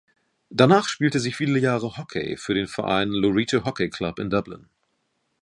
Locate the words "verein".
2.67-3.09